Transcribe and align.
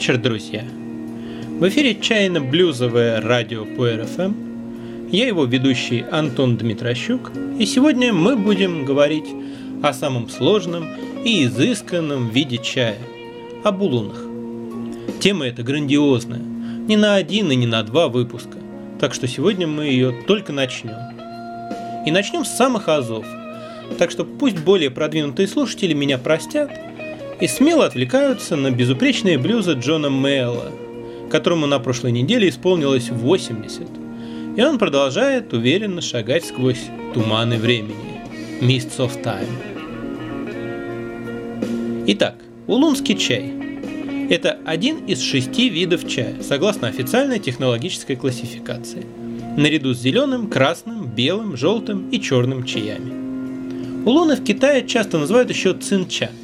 вечер, 0.00 0.16
друзья! 0.16 0.64
В 1.58 1.68
эфире 1.68 1.94
чайно-блюзовое 1.94 3.20
радио 3.20 3.66
ПРФМ. 3.66 4.32
Я 5.12 5.26
его 5.26 5.44
ведущий 5.44 6.06
Антон 6.10 6.56
Дмитрощук, 6.56 7.30
и 7.58 7.66
сегодня 7.66 8.10
мы 8.10 8.34
будем 8.34 8.86
говорить 8.86 9.26
о 9.82 9.92
самом 9.92 10.30
сложном 10.30 10.88
и 11.22 11.44
изысканном 11.44 12.30
виде 12.30 12.56
чая– 12.56 12.96
о 13.62 13.72
булунах. 13.72 14.16
Тема 15.20 15.48
эта 15.48 15.62
грандиозная, 15.62 16.40
не 16.88 16.96
на 16.96 17.16
один 17.16 17.52
и 17.52 17.54
не 17.54 17.66
на 17.66 17.82
два 17.82 18.08
выпуска, 18.08 18.56
так 18.98 19.12
что 19.12 19.28
сегодня 19.28 19.66
мы 19.66 19.84
ее 19.84 20.12
только 20.26 20.50
начнем. 20.50 20.96
И 22.06 22.10
начнем 22.10 22.46
с 22.46 22.56
самых 22.56 22.88
азов, 22.88 23.26
так 23.98 24.10
что 24.10 24.24
пусть 24.24 24.60
более 24.60 24.88
продвинутые 24.88 25.46
слушатели 25.46 25.92
меня 25.92 26.16
простят– 26.16 26.70
и 27.40 27.48
смело 27.48 27.86
отвлекаются 27.86 28.54
на 28.56 28.70
безупречные 28.70 29.38
блюзы 29.38 29.72
Джона 29.72 30.10
Мэйла, 30.10 30.70
которому 31.30 31.66
на 31.66 31.78
прошлой 31.78 32.12
неделе 32.12 32.48
исполнилось 32.48 33.10
80. 33.10 33.82
И 34.56 34.62
он 34.62 34.78
продолжает 34.78 35.52
уверенно 35.52 36.02
шагать 36.02 36.44
сквозь 36.44 36.82
туманы 37.14 37.56
времени. 37.56 38.20
Mists 38.60 38.98
of 38.98 39.22
Time. 39.22 39.48
Итак, 42.08 42.36
улунский 42.66 43.16
чай. 43.16 43.54
Это 44.28 44.58
один 44.64 45.06
из 45.06 45.20
шести 45.22 45.68
видов 45.70 46.06
чая, 46.06 46.36
согласно 46.42 46.88
официальной 46.88 47.38
технологической 47.38 48.16
классификации, 48.16 49.04
наряду 49.56 49.94
с 49.94 49.98
зеленым, 49.98 50.48
красным, 50.48 51.06
белым, 51.06 51.56
желтым 51.56 52.10
и 52.10 52.20
черным 52.20 52.64
чаями. 52.64 54.04
Улуны 54.04 54.36
в 54.36 54.44
Китае 54.44 54.86
часто 54.86 55.18
называют 55.18 55.50
еще 55.50 55.72
цинча– 55.74 56.30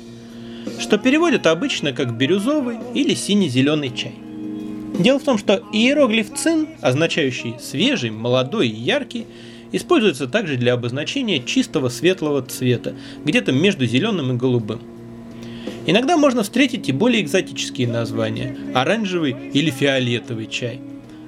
что 0.79 0.99
переводят 0.99 1.47
обычно 1.47 1.93
как 1.93 2.17
бирюзовый 2.17 2.79
или 2.95 3.15
сине-зеленый 3.15 3.95
чай. 3.95 4.15
Дело 4.99 5.19
в 5.19 5.25
том, 5.25 5.37
что 5.37 5.63
иероглиф 5.73 6.35
цин, 6.35 6.69
означающий 6.81 7.57
свежий, 7.61 8.11
молодой 8.11 8.69
и 8.69 8.75
яркий, 8.75 9.27
используется 9.73 10.27
также 10.27 10.57
для 10.57 10.75
обозначения 10.75 11.41
чистого 11.41 11.89
светлого 11.89 12.43
цвета, 12.43 12.95
где-то 13.25 13.53
между 13.53 13.85
зеленым 13.85 14.33
и 14.33 14.37
голубым. 14.37 14.81
Иногда 15.87 16.17
можно 16.17 16.43
встретить 16.43 16.89
и 16.89 16.93
более 16.93 17.23
экзотические 17.23 17.89
названия– 17.89 18.57
оранжевый 18.75 19.37
или 19.53 19.71
фиолетовый 19.71 20.47
чай. 20.47 20.81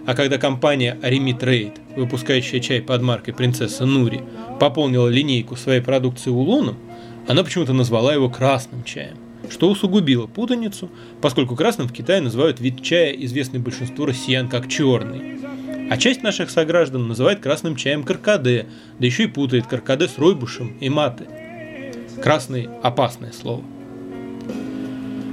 А 0.07 0.15
когда 0.15 0.39
компания 0.39 0.99
Arimi 1.03 1.39
Trade, 1.39 1.75
выпускающая 1.95 2.61
чай 2.61 2.81
под 2.81 3.03
маркой 3.03 3.35
принцесса 3.35 3.85
Нури, 3.85 4.23
пополнила 4.59 5.09
линейку 5.09 5.55
своей 5.55 5.83
продукции 5.83 6.31
улуном, 6.31 6.79
она 7.29 7.45
почему-то 7.45 7.75
назвала 7.75 8.15
его 8.15 8.31
красным 8.31 8.83
чаем 8.85 9.19
что 9.51 9.71
усугубило 9.71 10.27
путаницу, 10.27 10.91
поскольку 11.21 11.57
красным 11.57 11.89
в 11.89 11.93
Китае 11.93 12.21
называют 12.21 12.61
вид 12.61 12.83
чая, 12.83 13.13
известный 13.13 13.61
большинству 13.61 14.07
россиян 14.07 14.49
как 14.49 14.69
черный. 14.69 15.39
А 15.91 15.97
часть 15.97 16.23
наших 16.23 16.51
сограждан 16.51 17.09
называет 17.09 17.41
красным 17.41 17.75
чаем 17.75 18.03
каркаде, 18.03 18.67
да 18.99 19.07
еще 19.07 19.25
и 19.25 19.29
путает 19.29 19.67
каркаде 19.67 20.07
с 20.07 20.19
ройбушем 20.19 20.77
и 20.81 20.89
маты. 20.89 21.27
Красный– 22.23 22.69
опасное 22.83 23.33
слово. 23.33 23.65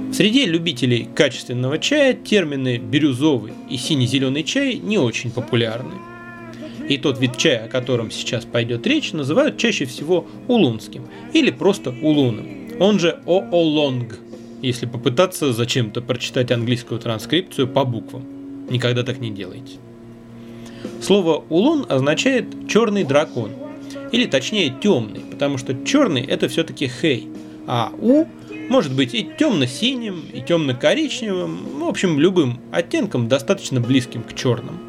В 0.08 0.14
среде 0.14 0.46
любителей 0.46 1.08
качественного 1.14 1.78
чая 1.78 2.14
термины 2.14 2.78
«бирюзовый» 2.78 3.52
и 3.68 3.76
«сине-зеленый 3.76 4.44
чай» 4.44 4.76
не 4.76 4.96
очень 4.96 5.30
популярны. 5.30 5.94
И 6.88 6.96
тот 6.96 7.20
вид 7.20 7.36
чая, 7.36 7.64
о 7.64 7.68
котором 7.68 8.10
сейчас 8.10 8.44
пойдет 8.44 8.86
речь, 8.86 9.12
называют 9.12 9.58
чаще 9.58 9.84
всего 9.84 10.26
улунским 10.46 11.06
или 11.34 11.50
просто 11.50 11.90
улуном 11.90 12.65
он 12.78 12.98
же 12.98 13.20
оолонг, 13.26 14.18
если 14.62 14.86
попытаться 14.86 15.52
зачем-то 15.52 16.00
прочитать 16.00 16.50
английскую 16.50 17.00
транскрипцию 17.00 17.68
по 17.68 17.84
буквам. 17.84 18.24
Никогда 18.70 19.02
так 19.02 19.18
не 19.18 19.30
делайте. 19.30 19.74
Слово 21.00 21.44
улун 21.48 21.86
означает 21.88 22.46
черный 22.68 23.04
дракон, 23.04 23.50
или 24.12 24.26
точнее 24.26 24.74
темный, 24.80 25.20
потому 25.20 25.58
что 25.58 25.74
черный 25.84 26.22
это 26.22 26.48
все-таки 26.48 26.88
хей, 26.88 27.28
а 27.66 27.92
у 28.00 28.26
может 28.68 28.94
быть 28.94 29.14
и 29.14 29.28
темно-синим, 29.38 30.24
и 30.32 30.40
темно-коричневым, 30.40 31.80
в 31.80 31.84
общем 31.84 32.18
любым 32.18 32.60
оттенком 32.72 33.28
достаточно 33.28 33.80
близким 33.80 34.22
к 34.22 34.34
черным. 34.34 34.80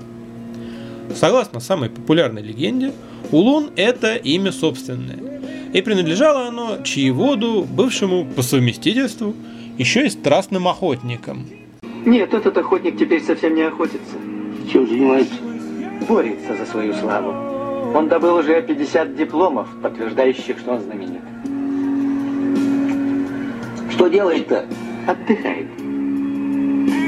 Согласно 1.15 1.59
самой 1.59 1.89
популярной 1.89 2.41
легенде, 2.41 2.91
Улун– 3.31 3.71
это 3.75 4.15
имя 4.15 4.53
собственное, 4.53 5.36
и 5.73 5.81
принадлежало 5.81 6.47
оно 6.47 6.77
чаеводу, 6.83 7.63
бывшему 7.69 8.25
по 8.25 8.41
совместительству, 8.41 9.33
еще 9.77 10.05
и 10.05 10.09
страстным 10.09 10.67
охотникам. 10.67 11.45
Нет, 12.05 12.33
этот 12.33 12.57
охотник 12.57 12.97
теперь 12.97 13.21
совсем 13.21 13.55
не 13.55 13.63
охотится. 13.63 14.15
Чем 14.71 14.87
занимается? 14.87 15.35
Борется 16.07 16.55
за 16.55 16.65
свою 16.65 16.93
славу. 16.93 17.31
Он 17.95 18.07
добыл 18.07 18.35
уже 18.35 18.61
50 18.61 19.15
дипломов, 19.15 19.67
подтверждающих, 19.81 20.57
что 20.59 20.73
он 20.73 20.81
знаменит. 20.81 21.21
Что 23.91 24.07
делает-то? 24.07 24.65
Отдыхает. 25.07 25.67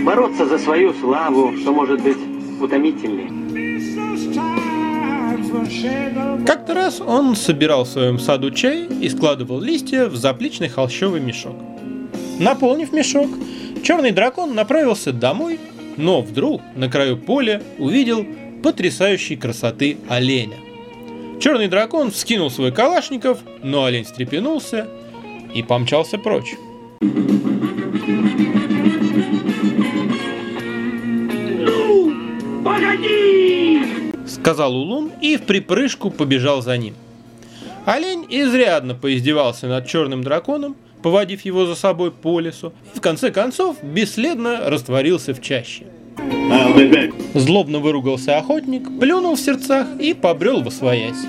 Бороться 0.06 0.46
за 0.46 0.58
свою 0.58 0.94
славу, 0.94 1.54
что 1.58 1.72
может 1.72 2.02
быть 2.02 2.18
утомительнее. 2.62 3.39
Как-то 6.46 6.74
раз 6.74 7.02
он 7.02 7.36
собирал 7.36 7.84
в 7.84 7.88
своем 7.88 8.20
саду 8.20 8.52
чай 8.52 8.86
и 8.86 9.10
складывал 9.10 9.60
листья 9.60 10.06
в 10.06 10.16
заплечный 10.16 10.70
холщовый 10.70 11.22
мешок. 11.22 11.56
Наполнив 12.40 12.92
мешок, 12.92 13.30
черный 13.84 14.12
дракон 14.12 14.56
направился 14.56 15.12
домой, 15.12 15.60
но 15.98 16.22
вдруг 16.22 16.62
на 16.76 16.90
краю 16.90 17.18
поля 17.18 17.62
увидел 17.78 18.26
потрясающей 18.64 19.36
красоты 19.36 19.98
оленя. 20.08 20.58
Черный 21.40 21.68
дракон 21.68 22.12
вскинул 22.12 22.50
свой 22.50 22.72
калашников, 22.72 23.40
но 23.64 23.86
олень 23.86 24.04
встрепенулся 24.04 24.88
и 25.54 25.64
помчался 25.64 26.18
прочь. 26.18 26.56
Сказал 34.40 34.76
Улун 34.76 35.12
и 35.22 35.38
в 35.38 35.44
припрыжку 35.44 36.10
побежал 36.10 36.62
за 36.62 36.78
ним. 36.78 36.96
Олень 37.86 38.26
изрядно 38.30 38.96
поиздевался 38.96 39.68
над 39.68 39.88
черным 39.88 40.24
драконом, 40.24 40.76
поводив 41.02 41.46
его 41.46 41.66
за 41.66 41.76
собой 41.76 42.12
по 42.12 42.40
лесу, 42.40 42.74
и 42.94 42.98
в 42.98 43.02
конце 43.02 43.32
концов 43.32 43.84
бесследно 43.84 44.70
растворился 44.70 45.34
в 45.34 45.42
чаще. 45.42 45.86
Злобно 47.34 47.80
выругался 47.80 48.38
охотник, 48.38 48.84
плюнул 49.00 49.36
в 49.36 49.40
сердцах 49.40 49.88
и 50.00 50.14
побрел 50.14 50.62
во 50.62 50.72
своясь. 50.72 51.26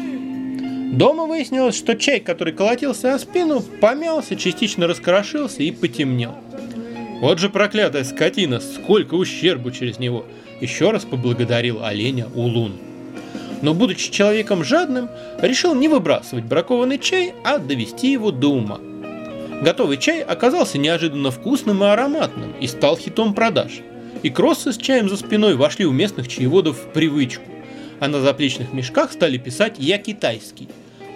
Дома 0.93 1.27
выяснилось, 1.27 1.77
что 1.77 1.97
чай, 1.97 2.21
который 2.21 2.53
колотился 2.53 3.15
о 3.15 3.19
спину, 3.19 3.63
помялся, 3.81 4.35
частично 4.35 4.89
раскрошился 4.89 5.63
и 5.63 5.71
потемнел. 5.71 6.35
Вот 7.21 7.39
же 7.39 7.49
проклятая 7.49 8.05
скотина, 8.05 8.61
сколько 8.61 9.15
ущербу 9.15 9.71
через 9.71 9.99
него! 9.99 10.25
Еще 10.61 10.91
раз 10.91 11.05
поблагодарил 11.05 11.83
оленя 11.83 12.27
Улун 12.35 12.73
но, 13.63 13.75
будучи 13.75 14.11
человеком 14.11 14.65
жадным, 14.65 15.09
решил 15.41 15.75
не 15.75 15.89
выбрасывать 15.89 16.45
бракованный 16.45 16.99
чай, 16.99 17.35
а 17.45 17.59
довести 17.59 18.11
его 18.11 18.31
до 18.31 18.49
ума. 18.49 18.81
Готовый 19.63 19.99
чай 19.99 20.23
оказался 20.23 20.79
неожиданно 20.79 21.31
вкусным 21.31 21.85
и 21.85 21.87
ароматным 21.87 22.53
и 22.61 22.67
стал 22.67 22.97
хитом 22.97 23.35
продаж. 23.35 23.81
И 24.23 24.31
кроссы 24.31 24.73
с 24.73 24.77
чаем 24.77 25.09
за 25.09 25.17
спиной 25.17 25.57
вошли 25.57 25.85
у 25.85 25.93
местных 25.93 26.29
чаеводов 26.29 26.79
в 26.79 26.93
привычку, 26.93 27.45
а 28.01 28.09
на 28.09 28.21
заплечных 28.21 28.73
мешках 28.73 29.13
стали 29.13 29.39
писать 29.39 29.75
«Я 29.79 29.99
китайский». 29.99 30.69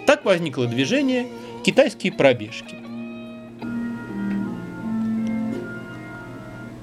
Так 0.05 0.25
возникло 0.25 0.67
движение 0.67 1.27
«Китайские 1.63 2.13
пробежки». 2.13 2.75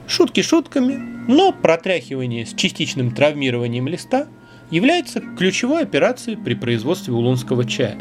Шутки 0.08 0.42
шутками, 0.42 1.24
но 1.28 1.52
протряхивание 1.52 2.44
с 2.44 2.54
частичным 2.54 3.14
травмированием 3.14 3.86
листа– 3.86 4.26
является 4.72 5.20
ключевой 5.20 5.82
операцией 5.82 6.36
при 6.36 6.54
производстве 6.54 7.12
улунского 7.12 7.64
чая. 7.64 7.98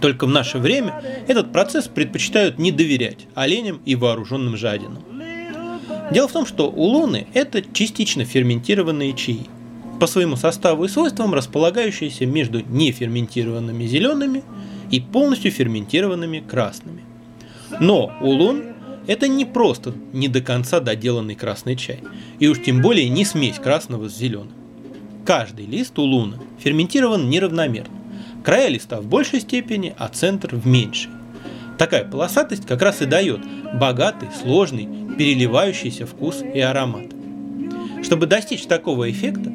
Только 0.00 0.26
в 0.26 0.30
наше 0.30 0.58
время 0.58 1.00
этот 1.28 1.52
процесс 1.52 1.86
предпочитают 1.86 2.58
не 2.58 2.72
доверять 2.72 3.28
оленям 3.34 3.80
и 3.86 3.94
вооруженным 3.94 4.56
жадинам. 4.56 5.04
Дело 6.10 6.28
в 6.28 6.32
том, 6.32 6.44
что 6.44 6.68
улуны– 6.68 7.28
это 7.34 7.62
частично 7.62 8.24
ферментированные 8.24 9.14
чаи, 9.14 9.46
по 10.00 10.08
своему 10.08 10.34
составу 10.34 10.84
и 10.84 10.88
свойствам 10.88 11.32
располагающиеся 11.32 12.26
между 12.26 12.60
неферментированными 12.60 13.86
зелеными 13.86 14.42
и 14.90 14.98
полностью 14.98 15.52
ферментированными 15.52 16.40
красными. 16.40 17.04
Но 17.78 18.12
улун– 18.20 18.64
это 19.06 19.28
не 19.28 19.44
просто 19.44 19.94
не 20.12 20.26
до 20.26 20.40
конца 20.40 20.80
доделанный 20.80 21.36
красный 21.36 21.76
чай, 21.76 22.00
и 22.40 22.48
уж 22.48 22.60
тем 22.60 22.82
более 22.82 23.08
не 23.08 23.24
смесь 23.24 23.60
красного 23.60 24.08
с 24.08 24.16
зеленым. 24.16 24.61
Каждый 25.24 25.66
лист 25.66 25.98
у 25.98 26.02
луны 26.02 26.38
ферментирован 26.58 27.30
неравномерно. 27.30 27.94
Края 28.44 28.68
листа 28.68 29.00
в 29.00 29.06
большей 29.06 29.40
степени, 29.40 29.94
а 29.96 30.08
центр 30.08 30.56
в 30.56 30.66
меньшей. 30.66 31.12
Такая 31.78 32.04
полосатость 32.04 32.66
как 32.66 32.82
раз 32.82 33.02
и 33.02 33.06
дает 33.06 33.40
богатый, 33.74 34.28
сложный, 34.42 34.88
переливающийся 35.16 36.06
вкус 36.06 36.42
и 36.42 36.58
аромат. 36.58 37.06
Чтобы 38.02 38.26
достичь 38.26 38.66
такого 38.66 39.10
эффекта, 39.10 39.52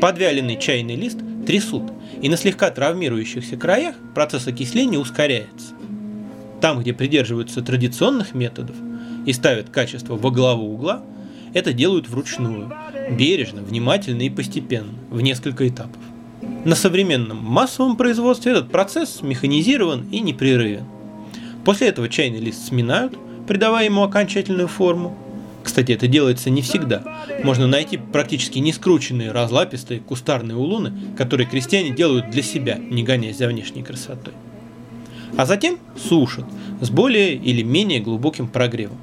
подвяленный 0.00 0.58
чайный 0.58 0.96
лист 0.96 1.18
трясут, 1.46 1.84
и 2.20 2.28
на 2.28 2.36
слегка 2.36 2.70
травмирующихся 2.70 3.56
краях 3.56 3.94
процесс 4.14 4.48
окисления 4.48 4.98
ускоряется. 4.98 5.74
Там, 6.60 6.80
где 6.80 6.92
придерживаются 6.92 7.62
традиционных 7.62 8.34
методов 8.34 8.76
и 9.26 9.32
ставят 9.32 9.70
качество 9.70 10.16
во 10.16 10.30
главу 10.30 10.74
угла, 10.74 11.02
это 11.54 11.72
делают 11.72 12.08
вручную, 12.08 12.70
бережно, 13.10 13.62
внимательно 13.62 14.22
и 14.22 14.30
постепенно, 14.30 14.92
в 15.10 15.20
несколько 15.20 15.66
этапов. 15.66 16.02
На 16.64 16.74
современном 16.74 17.38
массовом 17.38 17.96
производстве 17.96 18.52
этот 18.52 18.70
процесс 18.70 19.22
механизирован 19.22 20.06
и 20.10 20.20
непрерывен. 20.20 20.84
После 21.64 21.88
этого 21.88 22.08
чайный 22.08 22.40
лист 22.40 22.66
сминают, 22.66 23.16
придавая 23.46 23.86
ему 23.86 24.02
окончательную 24.02 24.68
форму. 24.68 25.16
Кстати, 25.62 25.92
это 25.92 26.06
делается 26.06 26.50
не 26.50 26.60
всегда. 26.60 27.02
Можно 27.42 27.66
найти 27.66 27.96
практически 27.96 28.58
не 28.58 28.72
скрученные, 28.72 29.32
разлапистые, 29.32 30.00
кустарные 30.00 30.56
улуны, 30.56 30.92
которые 31.16 31.48
крестьяне 31.48 31.90
делают 31.90 32.30
для 32.30 32.42
себя, 32.42 32.76
не 32.76 33.02
гоняясь 33.02 33.38
за 33.38 33.48
внешней 33.48 33.82
красотой. 33.82 34.34
А 35.36 35.46
затем 35.46 35.78
сушат 35.96 36.44
с 36.80 36.90
более 36.90 37.34
или 37.34 37.62
менее 37.62 38.00
глубоким 38.00 38.46
прогревом. 38.46 38.98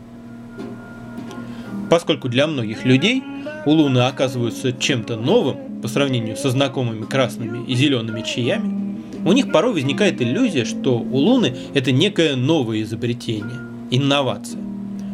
Поскольку 1.91 2.29
для 2.29 2.47
многих 2.47 2.85
людей 2.85 3.21
улуны 3.65 3.99
оказываются 3.99 4.71
чем-то 4.71 5.17
новым 5.17 5.81
по 5.81 5.89
сравнению 5.89 6.37
со 6.37 6.49
знакомыми 6.49 7.03
красными 7.03 7.65
и 7.69 7.75
зелеными 7.75 8.21
чаями, 8.21 8.97
у 9.25 9.33
них 9.33 9.51
порой 9.51 9.73
возникает 9.73 10.21
иллюзия, 10.21 10.63
что 10.63 10.97
улуны– 10.97 11.53
это 11.73 11.91
некое 11.91 12.37
новое 12.37 12.81
изобретение, 12.83 13.59
инновация. 13.91 14.61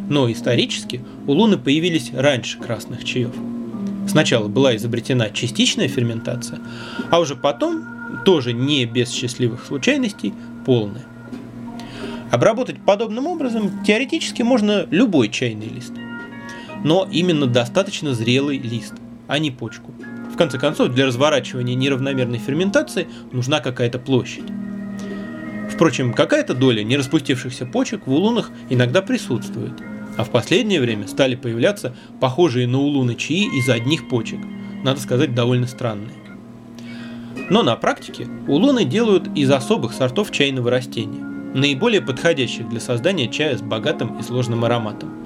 Но 0.08 0.32
исторически 0.32 1.02
улуны 1.26 1.58
появились 1.58 2.12
раньше 2.14 2.60
красных 2.60 3.04
чаев. 3.04 3.34
Сначала 4.08 4.48
была 4.48 4.76
изобретена 4.76 5.32
частичная 5.32 5.88
ферментация, 5.88 6.60
а 7.10 7.20
уже 7.20 7.36
потом, 7.36 7.82
тоже 8.24 8.54
не 8.54 8.86
без 8.86 9.12
счастливых 9.12 9.66
случайностей, 9.66 10.32
полная. 10.64 11.06
Обработать 12.30 12.80
подобным 12.86 13.26
образом 13.26 13.84
теоретически 13.84 14.44
можно 14.44 14.86
любой 14.92 15.30
чайный 15.30 15.70
лист– 15.70 15.94
но 16.88 17.06
именно 17.12 17.48
достаточно 17.48 18.14
зрелый 18.14 18.58
лист, 18.60 18.94
а 19.28 19.40
не 19.40 19.52
почку. 19.52 19.94
В 20.34 20.38
конце 20.38 20.58
концов, 20.58 20.94
для 20.94 21.06
разворачивания 21.06 21.76
неравномерной 21.76 22.38
ферментации 22.38 23.10
нужна 23.34 23.60
какая-то 23.60 24.00
площадь. 24.00 24.46
Впрочем, 25.70 26.14
какая-то 26.14 26.54
доля 26.54 26.84
нераспустившихся 26.84 27.66
почек 27.66 28.08
в 28.08 28.14
улунах 28.14 28.52
иногда 28.70 29.02
присутствует, 29.02 29.74
а 30.16 30.24
в 30.24 30.30
последнее 30.30 30.80
время 30.80 31.10
стали 31.10 31.36
появляться 31.36 31.94
похожие 32.22 32.68
на 32.68 32.80
улуны 32.80 33.16
чаи 33.16 33.44
из 33.60 33.68
одних 33.68 34.08
почек, 34.08 34.40
надо 34.86 35.02
сказать, 35.02 35.36
довольно 35.36 35.68
странные. 35.68 36.16
Но 37.50 37.64
на 37.64 37.76
практике 37.76 38.30
улуны 38.48 38.86
делают 38.86 39.28
из 39.36 39.52
особых 39.52 39.92
сортов 39.92 40.32
чайного 40.32 40.72
растения, 40.72 41.22
наиболее 41.54 42.02
подходящих 42.02 42.70
для 42.70 42.80
создания 42.80 43.28
чая 43.28 43.58
с 43.58 43.62
богатым 43.62 44.18
и 44.20 44.24
сложным 44.24 44.64
ароматом. 44.64 45.17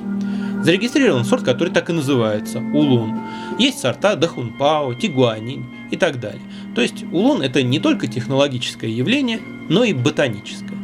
Зарегистрирован 0.64 1.26
сорт, 1.26 1.44
который 1.44 1.74
так 1.74 1.90
и 1.90 1.94
называется– 1.94 2.60
улун. 2.74 3.20
Есть 3.58 3.80
сорта 3.80 4.16
дахунпао, 4.16 4.94
тигуанинь 4.94 5.66
и 5.90 5.98
так 5.98 6.20
далее. 6.20 6.42
То 6.76 6.82
есть 6.82 7.04
улун– 7.12 7.42
это 7.44 7.64
не 7.64 7.80
только 7.80 8.08
технологическое 8.08 8.90
явление, 8.90 9.40
но 9.70 9.84
и 9.84 9.94
ботаническое. 9.94 10.78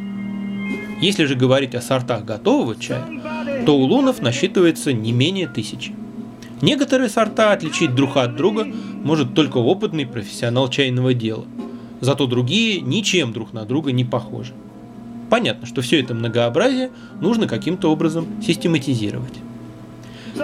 Если 1.00 1.26
же 1.26 1.36
говорить 1.36 1.76
о 1.76 1.80
сортах 1.80 2.24
готового 2.24 2.74
чая, 2.74 3.06
то 3.64 3.76
улунов 3.76 4.20
насчитывается 4.20 4.92
не 4.92 5.12
менее 5.12 5.46
тысячи. 5.46 5.94
Некоторые 6.60 7.08
сорта 7.08 7.52
отличить 7.52 7.94
друг 7.94 8.16
от 8.16 8.34
друга 8.34 8.66
может 9.04 9.34
только 9.34 9.58
опытный 9.58 10.06
профессионал 10.06 10.68
чайного 10.68 11.14
дела. 11.14 11.44
Зато 12.00 12.26
другие 12.26 12.80
ничем 12.80 13.32
друг 13.32 13.52
на 13.52 13.64
друга 13.64 13.92
не 13.92 14.04
похожи. 14.04 14.54
Понятно, 15.30 15.66
что 15.68 15.82
все 15.82 16.00
это 16.00 16.14
многообразие 16.14 16.90
нужно 17.20 17.46
каким-то 17.46 17.92
образом 17.92 18.26
систематизировать. 18.42 19.34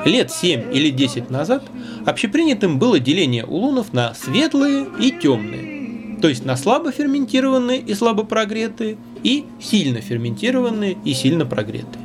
Лет 0.05 0.31
7 0.31 0.75
или 0.75 0.91
10 0.91 1.31
назад 1.31 1.65
общепринятым 2.05 2.79
было 2.79 2.99
деление 2.99 3.45
улунов 3.45 3.93
на 3.93 4.15
светлые 4.15 4.87
и 5.01 5.11
темные, 5.11 6.19
то 6.21 6.29
есть 6.29 6.45
на 6.45 6.57
слабо 6.57 6.93
ферментированные 6.93 7.81
и 7.81 7.95
слабо 7.95 8.25
прогретые, 8.25 8.99
и 9.23 9.45
сильно 9.61 10.01
ферментированные 10.01 10.99
и 11.05 11.15
сильно 11.15 11.47
прогретые. 11.47 12.05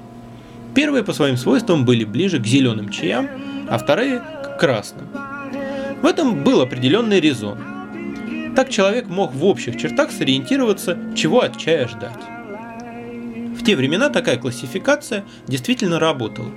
Первые 0.74 1.04
по 1.04 1.14
своим 1.14 1.36
свойствам 1.36 1.84
были 1.84 2.06
ближе 2.06 2.40
к 2.40 2.46
зеленым 2.46 2.90
чаям, 2.90 3.28
а 3.70 3.78
вторые 3.78 4.20
к 4.20 4.58
красным. 4.60 5.08
В 6.02 6.06
этом 6.06 6.44
был 6.44 6.62
определенный 6.62 7.20
резон. 7.20 7.58
Так 8.56 8.70
человек 8.70 9.08
мог 9.08 9.34
в 9.34 9.46
общих 9.46 9.78
чертах 9.78 10.12
сориентироваться, 10.12 10.98
чего 11.16 11.42
от 11.42 11.58
чая 11.58 11.88
ждать. 11.88 12.22
В 13.58 13.64
те 13.66 13.76
времена 13.76 14.10
такая 14.10 14.38
классификация 14.38 15.26
действительно 15.48 16.00
работала, 16.00 16.50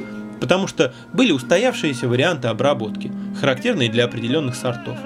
потому 0.42 0.66
что 0.66 0.92
были 1.12 1.30
устоявшиеся 1.30 2.08
варианты 2.08 2.48
обработки, 2.48 3.12
характерные 3.40 3.88
для 3.88 4.06
определенных 4.06 4.56
сортов. 4.56 4.98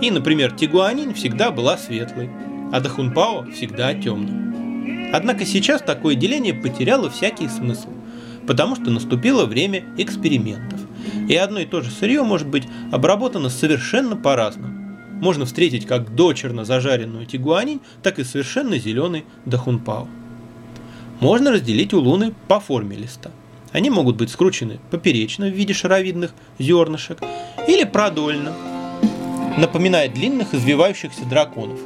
И, 0.00 0.08
например, 0.08 0.52
тигуанин 0.52 1.14
всегда 1.14 1.50
была 1.50 1.76
светлой, 1.76 2.30
а 2.72 2.78
дахунпао 2.78 3.50
всегда 3.50 3.92
темным. 3.94 5.10
Однако 5.12 5.44
сейчас 5.46 5.82
такое 5.82 6.14
деление 6.14 6.54
потеряло 6.54 7.10
всякий 7.10 7.48
смысл, 7.48 7.88
потому 8.46 8.76
что 8.76 8.92
наступило 8.92 9.46
время 9.46 9.84
экспериментов. 9.98 10.78
И 11.28 11.34
одно 11.34 11.58
и 11.58 11.66
то 11.66 11.80
же 11.80 11.90
сырье 11.90 12.22
может 12.22 12.46
быть 12.46 12.68
обработано 12.92 13.48
совершенно 13.48 14.14
по-разному. 14.14 14.96
Можно 15.20 15.44
встретить 15.44 15.86
как 15.86 16.14
дочерно 16.14 16.64
зажаренную 16.64 17.26
тигуанин, 17.26 17.80
так 18.04 18.20
и 18.20 18.24
совершенно 18.24 18.78
зеленый 18.78 19.24
дахунпао. 19.44 20.06
Можно 21.18 21.50
разделить 21.50 21.92
улуны 21.92 22.32
по 22.46 22.60
форме 22.60 22.96
листа– 22.96 23.32
они 23.74 23.90
могут 23.90 24.16
быть 24.16 24.30
скручены 24.30 24.78
поперечно 24.92 25.46
в 25.46 25.52
виде 25.52 25.74
шаровидных 25.74 26.32
зернышек 26.60 27.18
или 27.66 27.82
продольно, 27.82 28.52
напоминая 29.58 30.08
длинных 30.08 30.54
извивающихся 30.54 31.24
драконов. 31.24 31.80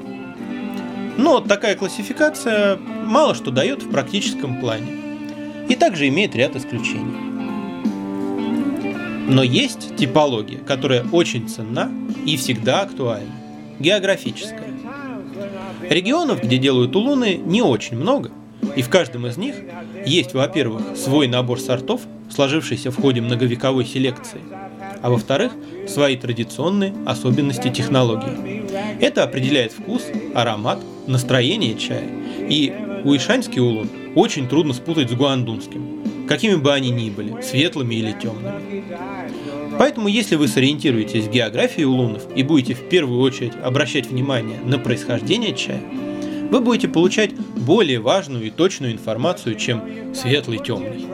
Но 1.16 1.40
такая 1.40 1.76
классификация 1.76 2.76
мало 2.76 3.34
что 3.34 3.50
дает 3.50 3.82
в 3.82 3.90
практическом 3.90 4.60
плане 4.60 4.98
и 5.70 5.74
также 5.76 6.08
имеет 6.08 6.36
ряд 6.36 6.54
исключений. 6.56 7.16
Но 9.26 9.42
есть 9.42 9.96
типология, 9.96 10.58
которая 10.58 11.06
очень 11.10 11.48
ценна 11.48 11.90
и 12.26 12.36
всегда 12.36 12.82
актуальна– 12.82 13.32
географическая. 13.78 14.74
Регионов, 15.88 16.42
где 16.42 16.58
делают 16.58 16.94
улуны, 16.94 17.36
не 17.36 17.62
очень 17.62 17.96
много, 17.96 18.30
и 18.78 18.82
в 18.82 18.88
каждом 18.90 19.26
из 19.26 19.36
них 19.36 19.56
есть, 20.06 20.34
во-первых, 20.34 20.96
свой 20.96 21.26
набор 21.26 21.58
сортов, 21.58 22.02
сложившийся 22.32 22.92
в 22.92 23.00
ходе 23.00 23.20
многовековой 23.20 23.84
селекции, 23.84 24.40
а 25.02 25.10
во-вторых, 25.10 25.50
свои 25.88 26.16
традиционные 26.16 26.94
особенности 27.04 27.70
технологии. 27.70 28.62
Это 29.00 29.24
определяет 29.24 29.72
вкус, 29.72 30.04
аромат, 30.32 30.78
настроение 31.08 31.76
чая. 31.76 32.08
И 32.48 32.72
уишанский 33.02 33.60
улун 33.60 33.90
очень 34.14 34.48
трудно 34.48 34.74
спутать 34.74 35.10
с 35.10 35.14
гуандунским, 35.14 36.26
какими 36.28 36.54
бы 36.54 36.72
они 36.72 36.90
ни 36.90 37.10
были, 37.10 37.42
светлыми 37.42 37.96
или 37.96 38.12
темными. 38.12 38.84
Поэтому, 39.76 40.06
если 40.06 40.36
вы 40.36 40.46
сориентируетесь 40.46 41.24
в 41.24 41.32
географии 41.32 41.82
улунов 41.82 42.22
и 42.36 42.44
будете 42.44 42.74
в 42.74 42.88
первую 42.88 43.20
очередь 43.22 43.54
обращать 43.60 44.06
внимание 44.06 44.60
на 44.64 44.78
происхождение 44.78 45.52
чая, 45.52 45.80
вы 46.50 46.60
будете 46.60 46.88
получать 46.88 47.34
более 47.34 48.00
важную 48.00 48.46
и 48.46 48.50
точную 48.50 48.92
информацию, 48.92 49.54
чем 49.54 50.14
светлый 50.14 50.58
темный. 50.58 51.06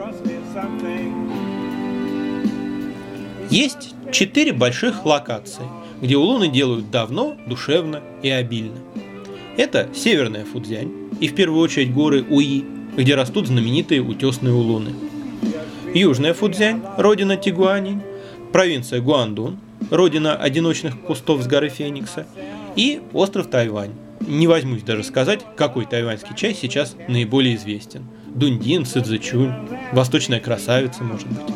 Есть 3.49 3.93
четыре 4.11 4.53
больших 4.53 5.05
локации, 5.05 5.65
где 6.01 6.17
улуны 6.17 6.47
делают 6.47 6.89
давно, 6.89 7.35
душевно 7.47 8.01
и 8.23 8.29
обильно. 8.29 8.77
Это 9.57 9.89
северная 9.93 10.45
Фудзянь 10.45 10.91
и 11.19 11.27
в 11.27 11.35
первую 11.35 11.61
очередь 11.61 11.93
горы 11.93 12.25
Уи, 12.29 12.65
где 12.97 13.15
растут 13.15 13.47
знаменитые 13.47 14.01
утесные 14.01 14.53
улуны. 14.53 14.91
Южная 15.93 16.33
Фудзянь, 16.33 16.81
родина 16.97 17.37
Тигуани, 17.37 18.01
провинция 18.51 18.99
Гуандун, 18.99 19.59
родина 19.91 20.35
одиночных 20.35 20.99
кустов 21.01 21.41
с 21.41 21.47
горы 21.47 21.69
Феникса, 21.69 22.25
и 22.75 23.01
остров 23.13 23.47
Тайвань, 23.47 23.93
не 24.21 24.47
возьмусь 24.47 24.83
даже 24.83 25.03
сказать, 25.03 25.41
какой 25.55 25.85
тайваньский 25.85 26.35
чай 26.35 26.53
сейчас 26.53 26.95
наиболее 27.07 27.55
известен. 27.55 28.05
Дундин, 28.27 28.85
Сыдзычунь, 28.85 29.53
Восточная 29.93 30.39
красавица, 30.39 31.03
может 31.03 31.27
быть. 31.27 31.53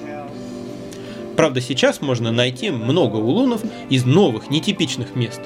Правда, 1.36 1.62
сейчас 1.62 2.01
можно 2.01 2.32
найти 2.32 2.70
много 2.70 3.16
улунов 3.18 3.62
из 3.89 4.06
новых, 4.06 4.50
нетипичных 4.50 5.16
мест. 5.16 5.42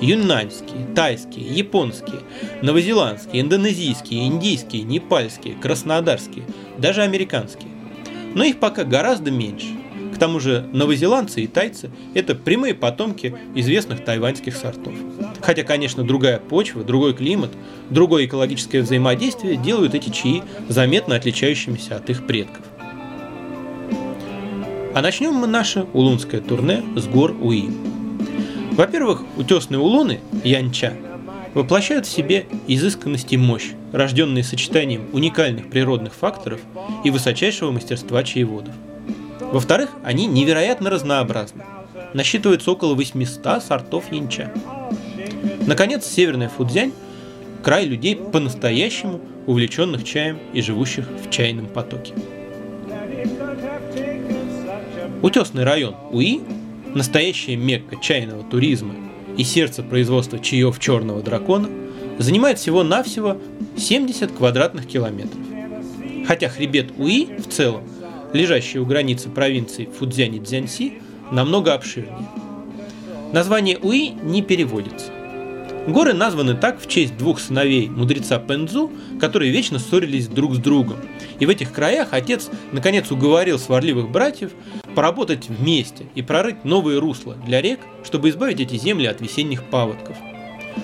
Юннаньские, 0.00 0.86
тайские, 0.94 1.46
японские, 1.46 2.20
новозеландские, 2.62 3.42
индонезийские, 3.42 4.26
индийские, 4.26 4.82
непальские, 4.82 5.54
краснодарские, 5.54 6.44
даже 6.78 7.02
американские. 7.02 7.70
но 8.34 8.44
их 8.44 8.58
пока 8.60 8.84
гораздо 8.84 9.30
меньше. 9.30 9.75
К 10.16 10.18
тому 10.18 10.40
же 10.40 10.66
новозеландцы 10.72 11.42
и 11.42 11.46
тайцы– 11.46 11.90
это 12.14 12.34
прямые 12.34 12.72
потомки 12.72 13.36
известных 13.54 14.02
тайваньских 14.02 14.56
сортов. 14.56 14.94
Хотя, 15.42 15.62
конечно, 15.62 16.04
другая 16.04 16.38
почва, 16.38 16.82
другой 16.82 17.12
климат, 17.12 17.50
другое 17.90 18.24
экологическое 18.24 18.80
взаимодействие 18.80 19.58
делают 19.58 19.94
эти 19.94 20.08
чаи 20.08 20.42
заметно 20.70 21.16
отличающимися 21.16 21.96
от 21.96 22.08
их 22.08 22.26
предков. 22.26 22.64
А 24.94 25.02
начнем 25.02 25.34
мы 25.34 25.46
наше 25.46 25.86
улунское 25.92 26.40
турне 26.40 26.82
с 26.96 27.06
гор 27.06 27.36
Уи. 27.38 27.68
Во-первых, 28.72 29.22
утесные 29.36 29.80
улуны, 29.80 30.20
янча, 30.42 30.94
воплощают 31.52 32.06
в 32.06 32.10
себе 32.10 32.46
изысканность 32.66 33.34
и 33.34 33.36
мощь, 33.36 33.72
рожденные 33.92 34.44
сочетанием 34.44 35.10
уникальных 35.12 35.68
природных 35.68 36.14
факторов 36.14 36.60
и 37.04 37.10
высочайшего 37.10 37.70
мастерства 37.70 38.22
чаеводов. 38.22 38.72
Во-вторых, 39.52 39.90
они 40.04 40.26
невероятно 40.26 40.90
разнообразны. 40.90 41.64
Насчитывается 42.14 42.70
около 42.70 42.94
800 42.94 43.62
сортов 43.62 44.12
янча. 44.12 44.52
Наконец, 45.66 46.06
Северная 46.06 46.48
Фудзянь– 46.48 46.92
край 47.62 47.86
людей 47.86 48.16
по-настоящему 48.16 49.20
увлеченных 49.46 50.04
чаем 50.04 50.38
и 50.52 50.62
живущих 50.62 51.06
в 51.08 51.30
чайном 51.30 51.66
потоке. 51.66 52.14
Утесный 55.22 55.64
район 55.64 55.96
Уи– 56.10 56.40
настоящая 56.94 57.56
мекка 57.56 57.96
чайного 57.96 58.44
туризма 58.44 58.94
и 59.36 59.44
сердце 59.44 59.82
производства 59.82 60.38
чаев 60.38 60.78
черного 60.78 61.22
дракона– 61.22 61.68
занимает 62.18 62.58
всего-навсего 62.58 63.38
70 63.76 64.32
квадратных 64.32 64.86
километров. 64.86 65.40
Хотя 66.26 66.48
хребет 66.48 66.92
Уи 66.98 67.28
в 67.38 67.48
целом 67.48 67.84
лежащий 68.32 68.78
у 68.78 68.86
границы 68.86 69.28
провинций 69.28 69.88
Фудзянь 69.98 70.36
и 70.36 70.40
Цзянси, 70.40 70.94
намного 71.30 71.74
обширнее. 71.74 72.28
Название 73.32 73.78
Уи 73.78 74.10
не 74.22 74.42
переводится. 74.42 75.12
Горы 75.86 76.14
названы 76.14 76.54
так 76.54 76.80
в 76.80 76.88
честь 76.88 77.16
двух 77.16 77.38
сыновей 77.38 77.88
мудреца 77.88 78.38
Пензу, 78.38 78.90
которые 79.20 79.52
вечно 79.52 79.78
ссорились 79.78 80.26
друг 80.26 80.56
с 80.56 80.58
другом. 80.58 80.96
И 81.38 81.46
в 81.46 81.48
этих 81.48 81.72
краях 81.72 82.08
отец 82.10 82.50
наконец 82.72 83.10
уговорил 83.12 83.58
сварливых 83.58 84.10
братьев 84.10 84.50
поработать 84.96 85.48
вместе 85.48 86.06
и 86.16 86.22
прорыть 86.22 86.64
новые 86.64 86.98
русла 86.98 87.36
для 87.46 87.60
рек, 87.60 87.80
чтобы 88.04 88.30
избавить 88.30 88.60
эти 88.60 88.76
земли 88.76 89.06
от 89.06 89.20
весенних 89.20 89.62
паводков. 89.64 90.16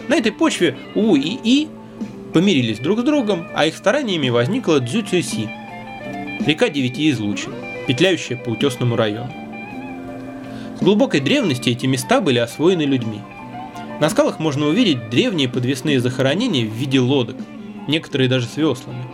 На 0.08 0.16
этой 0.16 0.30
почве 0.30 0.76
У 0.94 1.16
и 1.16 1.38
И 1.42 1.68
помирились 2.32 2.78
друг 2.78 3.00
с 3.00 3.02
другом, 3.02 3.48
а 3.54 3.66
их 3.66 3.76
стараниями 3.76 4.28
возникла 4.28 4.80
Дзюцюси, 4.80 5.50
река 6.46 6.68
девяти 6.68 7.10
излучин, 7.10 7.52
петляющая 7.86 8.36
по 8.36 8.50
утесному 8.50 8.96
району. 8.96 9.32
С 10.78 10.82
глубокой 10.82 11.20
древности 11.20 11.70
эти 11.70 11.86
места 11.86 12.20
были 12.20 12.38
освоены 12.38 12.82
людьми. 12.82 13.20
На 14.00 14.10
скалах 14.10 14.40
можно 14.40 14.66
увидеть 14.66 15.10
древние 15.10 15.48
подвесные 15.48 16.00
захоронения 16.00 16.66
в 16.66 16.72
виде 16.72 16.98
лодок, 16.98 17.36
некоторые 17.86 18.28
даже 18.28 18.46
с 18.46 18.56
веслами, 18.56 19.04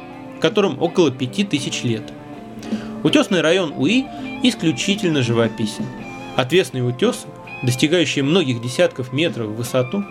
которым 0.41 0.81
около 0.81 1.11
пяти 1.11 1.45
тысяч 1.45 1.83
лет. 1.83 2.05
Утесный 3.05 3.43
район 3.43 3.75
Уи 3.77 4.07
исключительно 4.43 5.23
живописен. 5.23 5.85
Отвесные 6.37 6.85
утесы, 6.85 7.27
достигающие 7.63 8.25
многих 8.25 8.63
десятков 8.63 9.13
метров 9.13 9.49
в 9.49 9.57
высоту, 9.57 10.05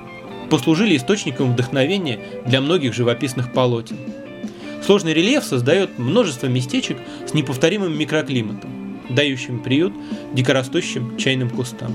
послужили 0.50 0.96
источником 0.96 1.54
вдохновения 1.54 2.20
для 2.46 2.62
многих 2.62 2.94
живописных 2.94 3.52
полотен– 3.52 3.98
Сложный 4.88 5.14
рельеф 5.14 5.44
создает 5.44 6.00
множество 6.00 6.48
местечек 6.48 6.98
с 7.28 7.34
неповторимым 7.34 8.00
микроклиматом, 8.00 9.02
дающим 9.10 9.60
приют 9.60 9.92
дикорастущим 10.32 11.18
чайным 11.18 11.50
кустам. 11.50 11.94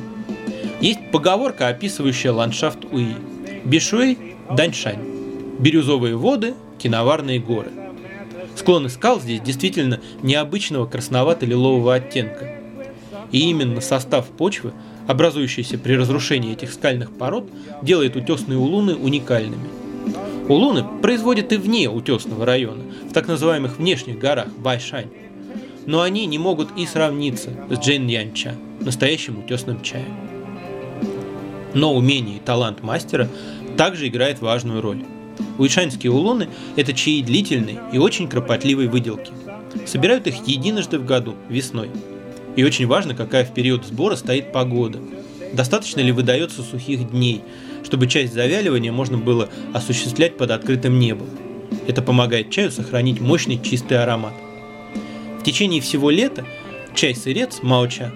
Есть 0.83 1.11
поговорка, 1.11 1.69
описывающая 1.69 2.33
ландшафт 2.33 2.85
Уи. 2.93 3.15
Бишуэй 3.65 4.19
Даньшань. 4.55 4.99
Бирюзовые 5.59 6.17
воды, 6.17 6.53
киноварные 6.77 7.41
горы. 7.41 7.71
Склоны 8.57 8.91
скал 8.91 9.19
здесь 9.23 9.41
действительно 9.41 9.99
необычного 10.23 10.87
красновато-лилового 10.87 11.95
оттенка. 11.95 12.59
И 13.31 13.49
именно 13.49 13.81
состав 13.81 14.27
почвы, 14.27 14.75
образующийся 15.07 15.79
при 15.79 15.95
разрушении 15.95 16.53
этих 16.53 16.71
скальных 16.71 17.11
пород, 17.17 17.49
делает 17.81 18.17
утесные 18.17 18.59
улуны 18.59 18.95
уникальными– 18.95 19.71
Улуны 20.49 20.85
производят 21.01 21.53
и 21.53 21.57
вне 21.57 21.89
утесного 21.89 22.45
района, 22.45 22.83
в 23.09 23.13
так 23.13 23.29
называемых 23.29 23.79
внешних 23.79 24.19
горах 24.19 24.49
Байшань. 24.49 25.09
Но 25.87 26.03
они 26.03 26.27
не 26.27 26.39
могут 26.39 26.69
и 26.77 26.85
сравниться 26.87 27.51
с 27.71 27.79
Джиньянча, 27.79 28.55
настоящим 28.81 29.39
утесным 29.39 29.83
чаем. 29.83 30.15
Но 31.75 31.95
умение 31.95 32.37
и 32.37 32.41
талант 32.41 32.83
мастера 32.83 33.29
также 33.77 34.09
играет 34.09 34.41
важную 34.41 34.81
роль. 34.81 35.05
Уишаньские 35.59 36.13
улуны– 36.13 36.49
это 36.77 36.93
чаи 36.93 37.23
длительной 37.23 37.79
и 37.93 37.99
очень 37.99 38.29
кропотливой 38.29 38.89
выделки. 38.89 39.33
Собирают 39.87 40.27
их 40.27 40.47
единожды 40.47 40.99
в 40.99 41.07
году, 41.07 41.35
весной. 41.49 41.89
И 42.57 42.65
очень 42.65 42.87
важно, 42.87 43.15
какая 43.15 43.45
в 43.45 43.55
период 43.55 43.87
сбора 43.87 44.17
стоит 44.17 44.53
погода. 44.53 44.99
Достаточно 45.55 46.01
ли 46.01 46.13
выдается 46.13 46.63
сухих 46.63 47.11
дней– 47.11 47.43
чтобы 47.85 48.07
часть 48.07 48.33
завяливания 48.33 48.93
можно 48.93 49.19
было 49.19 49.49
осуществлять 49.73 50.37
под 50.37 50.51
открытым 50.51 50.99
небом. 50.99 51.29
Это 51.87 52.03
помогает 52.03 52.51
чаю 52.51 52.71
сохранить 52.71 53.21
мощный 53.21 53.61
чистый 53.63 53.99
аромат. 53.99 54.35
В 55.41 55.45
течение 55.45 55.81
всего 55.81 56.11
лета 56.11 56.45
чай-сырец 56.95 57.63
маоча 57.63 58.13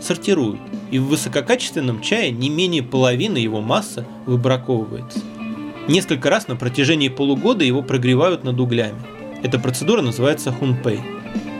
сортируют, 0.00 0.60
и 0.90 0.98
в 0.98 1.08
высококачественном 1.08 2.00
чае 2.00 2.30
не 2.30 2.48
менее 2.48 2.82
половины 2.82 3.36
его 3.38 3.60
массы 3.60 4.04
выбраковывается. 4.26 5.20
Несколько 5.88 6.30
раз 6.30 6.48
на 6.48 6.56
протяжении 6.56 7.08
полугода 7.08 7.64
его 7.64 7.82
прогревают 7.82 8.44
над 8.44 8.58
углями. 8.58 9.00
Эта 9.42 9.58
процедура 9.58 10.02
называется 10.02 10.52
хунпэй. 10.52 11.00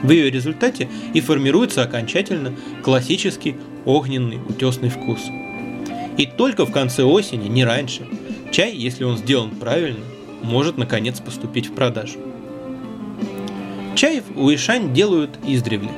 В 0.03 0.09
ее 0.09 0.31
результате 0.31 0.89
и 1.13 1.21
формируется 1.21 1.83
окончательно 1.83 2.53
классический 2.83 3.55
огненный 3.85 4.39
утесный 4.47 4.89
вкус– 4.89 5.21
и 6.17 6.25
только 6.25 6.65
в 6.65 6.71
конце 6.71 7.03
осени, 7.03 7.47
не 7.47 7.63
раньше, 7.63 8.07
чай, 8.51 8.73
если 8.73 9.03
он 9.03 9.17
сделан 9.17 9.51
правильно, 9.51 10.03
может 10.41 10.77
наконец 10.77 11.19
поступить 11.19 11.67
в 11.67 11.73
продажу. 11.73 12.19
Чай 13.95 14.21
в 14.21 14.41
Уишань 14.41 14.93
делают 14.93 15.31
издревле. 15.45 15.91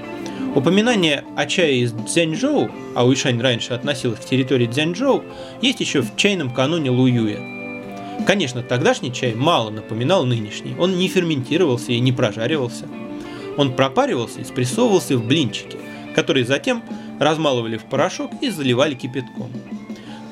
Упоминание 0.55 1.23
о 1.35 1.45
чае 1.45 1.79
из 1.79 1.93
Цзяньчжоу, 1.93 2.69
а 2.95 3.05
Уишань 3.05 3.41
раньше 3.41 3.73
относилась 3.73 4.19
к 4.19 4.25
территории 4.25 4.67
Цзяньчжоу, 4.67 5.23
есть 5.61 5.79
еще 5.79 6.01
в 6.01 6.15
чайном 6.15 6.53
каноне 6.53 6.91
Луюя. 6.91 7.39
Конечно, 8.27 8.61
тогдашний 8.61 9.11
чай 9.11 9.33
мало 9.33 9.69
напоминал 9.71 10.25
нынешний, 10.25 10.75
он 10.77 10.97
не 10.97 11.07
ферментировался 11.07 11.91
и 11.91 11.99
не 11.99 12.11
прожаривался. 12.11 12.85
Он 13.57 13.75
пропаривался 13.75 14.41
и 14.41 14.43
спрессовывался 14.43 15.17
в 15.17 15.25
блинчики, 15.25 15.77
которые 16.15 16.45
затем 16.45 16.83
размалывали 17.19 17.77
в 17.77 17.85
порошок 17.85 18.31
и 18.41 18.49
заливали 18.49 18.95
кипятком. 18.95 19.49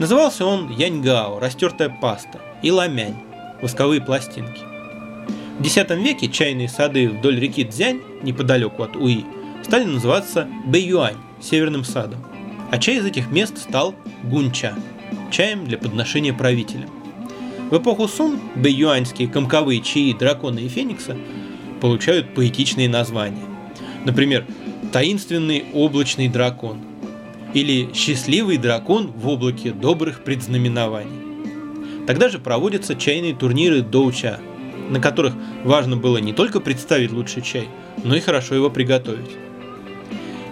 Назывался 0.01 0.47
он 0.47 0.71
яньгао, 0.71 1.39
растертая 1.39 1.87
паста, 1.89 2.41
и 2.63 2.71
ламянь, 2.71 3.17
восковые 3.61 4.01
пластинки. 4.01 4.61
В 5.59 5.63
X 5.63 5.75
веке 5.91 6.27
чайные 6.27 6.69
сады 6.69 7.07
вдоль 7.07 7.39
реки 7.39 7.63
Цзянь, 7.63 8.01
неподалеку 8.23 8.81
от 8.81 8.95
Уи, 8.95 9.23
стали 9.61 9.83
называться 9.83 10.47
Бэйюань, 10.65 11.17
северным 11.39 11.83
садом. 11.83 12.25
А 12.71 12.79
чай 12.79 12.97
из 12.97 13.05
этих 13.05 13.29
мест 13.29 13.59
стал 13.59 13.93
гунча, 14.23 14.73
чаем 15.29 15.65
для 15.65 15.77
подношения 15.77 16.33
правителям. 16.33 16.89
В 17.69 17.77
эпоху 17.77 18.07
Сун 18.07 18.39
бэйюаньские 18.55 19.27
комковые 19.27 19.81
чаи 19.81 20.13
дракона 20.13 20.57
и 20.57 20.67
феникса 20.67 21.15
получают 21.79 22.33
поэтичные 22.33 22.89
названия. 22.89 23.45
Например, 24.05 24.47
таинственный 24.91 25.65
облачный 25.75 26.27
дракон– 26.27 26.79
или 27.53 27.93
«Счастливый 27.93 28.57
дракон 28.57 29.07
в 29.07 29.27
облаке 29.27 29.71
добрых 29.71 30.23
предзнаменований». 30.23 32.05
Тогда 32.07 32.29
же 32.29 32.39
проводятся 32.39 32.95
чайные 32.95 33.35
турниры 33.35 33.81
доуча, 33.81 34.39
на 34.89 34.99
которых 34.99 35.33
важно 35.63 35.97
было 35.97 36.17
не 36.17 36.33
только 36.33 36.59
представить 36.59 37.11
лучший 37.11 37.41
чай, 37.41 37.67
но 38.03 38.15
и 38.15 38.19
хорошо 38.19 38.55
его 38.55 38.69
приготовить. 38.69 39.31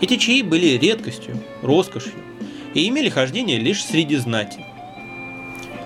Эти 0.02 0.18
чаи 0.18 0.42
были 0.42 0.78
редкостью, 0.78 1.38
роскошью 1.62 2.14
и 2.74 2.88
имели 2.88 3.10
хождение 3.10 3.58
лишь 3.60 3.84
среди 3.84 4.16
знати. 4.16 4.60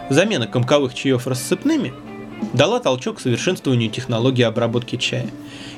Замена 0.10 0.48
комковых 0.48 0.94
чаев 0.94 1.26
рассыпными 1.26 1.94
дала 2.54 2.80
толчок 2.80 3.18
к 3.18 3.22
совершенствованию 3.22 3.90
технологии 3.90 4.44
обработки 4.44 4.98
чая, 4.98 5.30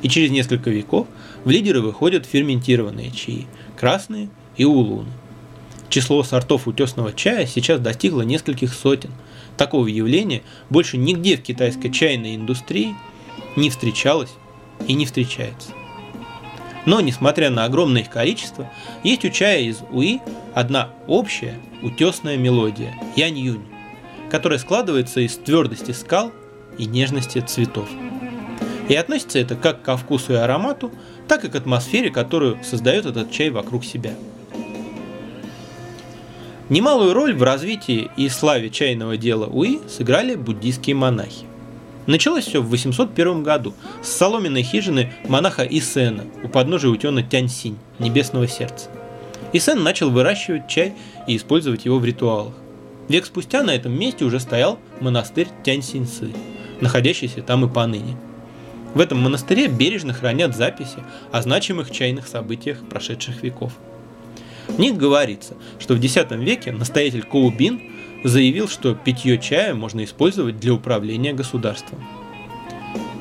и 0.02 0.10
через 0.10 0.32
несколько 0.32 0.70
веков 0.70 1.08
в 1.44 1.50
лидеры 1.50 1.82
выходят 1.82 2.26
ферментированные 2.26 3.12
чаи– 3.12 3.46
красные 3.80 4.30
и 4.58 4.66
улуны. 4.66 5.12
Число 5.90 6.24
сортов 6.24 6.68
утесного 6.68 7.14
чая 7.14 7.46
сейчас 7.46 7.80
достигло 7.80 8.22
нескольких 8.22 8.74
сотен. 8.74 9.12
Такого 9.58 9.88
явления 9.88 10.42
больше 10.70 10.98
нигде 10.98 11.38
в 11.38 11.42
китайской 11.42 11.90
чайной 11.90 12.36
индустрии 12.36 12.96
не 13.56 13.70
встречалось 13.70 14.32
и 14.88 14.94
не 14.94 15.06
встречается. 15.06 15.72
Но, 16.86 17.02
несмотря 17.02 17.50
на 17.50 17.66
огромное 17.66 18.02
их 18.02 18.10
количество, 18.10 18.70
есть 19.04 19.26
у 19.26 19.30
чая 19.30 19.62
из 19.62 19.80
Уи 19.92 20.20
одна 20.54 20.90
общая 21.08 21.60
утесная 21.82 22.38
мелодия– 22.38 22.96
Янь-Юнь, 23.16 23.66
которая 24.30 24.60
складывается 24.60 25.22
из 25.22 25.36
твердости 25.36 25.92
скал 25.92 26.32
и 26.78 26.86
нежности 26.86 27.40
цветов. 27.40 27.90
И 28.88 28.94
относится 28.94 29.40
это 29.40 29.56
как 29.56 29.82
ко 29.82 29.98
вкусу 29.98 30.34
и 30.34 30.36
аромату, 30.36 30.92
так 31.28 31.44
и 31.44 31.50
к 31.50 31.56
атмосфере, 31.56 32.12
которую 32.12 32.64
создает 32.64 33.08
этот 33.08 33.32
чай 33.32 33.50
вокруг 33.50 33.84
себя. 33.84 34.14
Немалую 36.68 37.14
роль 37.14 37.36
в 37.36 37.44
развитии 37.44 38.10
и 38.18 38.28
славе 38.28 38.72
чайного 38.72 39.18
дела 39.18 39.46
Уи 39.46 39.82
сыграли 39.88 40.34
буддийские 40.34 40.96
монахи. 40.96 41.46
Началось 42.08 42.46
все 42.46 42.60
в 42.60 42.70
801 42.70 43.44
году 43.44 43.76
с 44.02 44.10
соломенной 44.10 44.64
хижины 44.64 45.14
монаха 45.28 45.62
Исена 45.64 46.24
у 46.44 46.48
подножия 46.48 46.90
утена 46.90 47.22
Тяньсинь, 47.22 47.78
небесного 48.00 48.48
сердца. 48.48 48.90
Исен 49.54 49.84
начал 49.84 50.10
выращивать 50.10 50.68
чай 50.68 50.96
и 51.28 51.38
использовать 51.38 51.86
его 51.86 52.00
в 52.00 52.06
ритуалах. 52.06 52.54
Век 53.10 53.28
спустя 53.28 53.62
на 53.62 53.70
этом 53.70 53.92
месте 53.92 54.26
уже 54.26 54.40
стоял 54.40 54.80
монастырь 55.00 55.48
Тяньсиньсы, 55.64 56.32
находящийся 56.82 57.44
там 57.44 57.64
и 57.66 57.70
поныне. 57.70 58.18
В 58.96 59.02
этом 59.02 59.20
монастыре 59.20 59.68
бережно 59.68 60.14
хранят 60.14 60.56
записи 60.56 60.98
о 61.32 61.44
значимых 61.44 61.92
чайных 61.92 62.28
событиях 62.28 62.80
прошедших 62.90 63.44
веков. 63.44 63.74
В 64.68 64.80
них 64.80 64.98
говорится, 64.98 65.56
что 65.80 65.94
в 65.94 66.04
X 66.04 66.16
веке 66.32 66.72
настоятель 66.72 67.24
Коубин 67.24 67.82
заявил, 68.24 68.68
что 68.68 68.96
питье 68.96 69.38
чая 69.38 69.74
можно 69.74 70.04
использовать 70.04 70.60
для 70.60 70.74
управления 70.74 71.34
государством. 71.34 72.04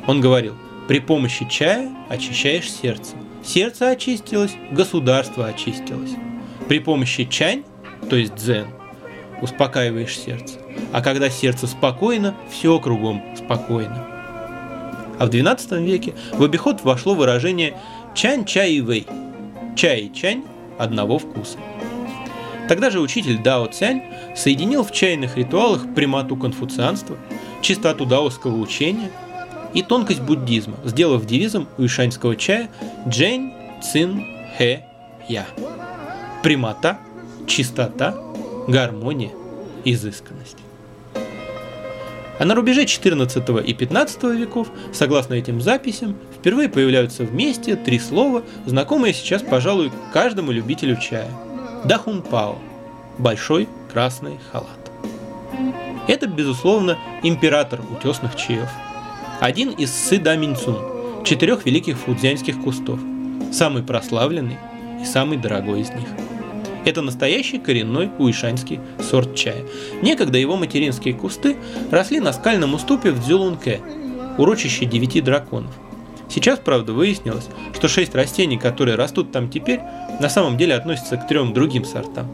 Он 0.06 0.20
говорил, 0.20 0.54
при 0.88 1.00
помощи 1.00 1.46
чая 1.48 1.90
очищаешь 2.08 2.70
сердце. 2.70 3.14
Сердце 3.44 3.90
очистилось, 3.90 4.52
государство 4.70 5.46
очистилось. 5.46 6.12
При 6.68 6.78
помощи 6.78 7.24
чань, 7.24 7.64
то 8.08 8.16
есть 8.16 8.34
дзен, 8.34 8.66
успокаиваешь 9.42 10.18
сердце. 10.18 10.58
А 10.92 11.02
когда 11.02 11.28
сердце 11.28 11.66
спокойно, 11.66 12.34
все 12.50 12.78
кругом 12.80 13.22
спокойно. 13.36 14.06
А 15.18 15.26
в 15.26 15.30
XII 15.30 15.84
веке 15.84 16.14
в 16.32 16.42
обиход 16.42 16.82
вошло 16.82 17.14
выражение 17.14 17.76
«чань 18.14 18.44
чай 18.44 18.72
и 18.72 18.80
вэй»– 18.80 19.06
чай 19.76 20.02
и 20.02 20.14
чань 20.14 20.44
одного 20.78 21.18
вкуса. 21.18 21.58
Тогда 22.68 22.90
же 22.90 23.00
учитель 23.00 23.42
Дао 23.42 23.66
Цянь 23.66 24.02
соединил 24.34 24.84
в 24.84 24.92
чайных 24.92 25.36
ритуалах 25.36 25.94
прямоту 25.94 26.36
конфуцианства, 26.36 27.16
чистоту 27.60 28.06
даосского 28.06 28.56
учения 28.56 29.10
и 29.74 29.82
тонкость 29.82 30.20
буддизма, 30.20 30.76
сделав 30.84 31.26
девизом 31.26 31.68
уишаньского 31.76 32.36
чая 32.36 32.70
«Джэнь 33.06 33.52
Цин 33.82 34.24
Хэ 34.56 34.84
Я»– 35.28 35.46
прямота, 36.42 36.98
чистота, 37.46 38.14
гармония, 38.66 39.32
изысканность. 39.84 40.58
А 42.38 42.44
на 42.44 42.54
рубеже 42.54 42.84
14 42.86 43.48
и 43.64 43.74
15 43.74 44.22
веков, 44.24 44.68
согласно 44.92 45.34
этим 45.34 45.60
записям, 45.60 46.16
впервые 46.44 46.68
появляются 46.68 47.24
вместе 47.24 47.74
три 47.74 47.98
слова, 47.98 48.42
знакомые 48.66 49.14
сейчас, 49.14 49.40
пожалуй, 49.40 49.90
каждому 50.12 50.52
любителю 50.52 50.98
чая. 51.00 51.30
Дахун 51.86 52.20
Пао– 52.20 52.58
большой 53.18 53.66
красный 53.90 54.38
халат. 54.52 54.68
Это, 56.06 56.26
безусловно, 56.26 56.98
император 57.22 57.80
утесных 57.90 58.36
чаев. 58.36 58.68
Один 59.40 59.70
из 59.70 59.90
Сыда 59.90 60.36
Минцун, 60.36 61.24
четырех 61.24 61.64
великих 61.64 61.96
фудзянских 61.96 62.62
кустов, 62.62 63.00
самый 63.50 63.82
прославленный 63.82 64.58
и 65.00 65.06
самый 65.06 65.38
дорогой 65.38 65.80
из 65.80 65.88
них– 65.92 66.08
это 66.84 67.00
настоящий 67.00 67.58
коренной 67.58 68.10
уишанский 68.18 68.80
сорт 69.00 69.34
чая. 69.34 69.64
Некогда 70.02 70.36
его 70.36 70.56
материнские 70.56 71.14
кусты 71.14 71.56
росли 71.90 72.20
на 72.20 72.34
скальном 72.34 72.74
уступе 72.74 73.12
в 73.12 73.24
Дзюлунке, 73.24 73.80
урочище 74.36 74.84
девяти 74.84 75.22
драконов. 75.22 75.72
Сейчас, 76.28 76.58
правда, 76.58 76.92
выяснилось, 76.92 77.48
что 77.74 77.88
шесть 77.88 78.14
растений, 78.14 78.56
которые 78.56 78.96
растут 78.96 79.30
там 79.30 79.48
теперь, 79.48 79.80
на 80.20 80.28
самом 80.28 80.56
деле 80.56 80.74
относятся 80.74 81.16
к 81.16 81.26
трем 81.28 81.52
другим 81.52 81.84
сортам. 81.84 82.28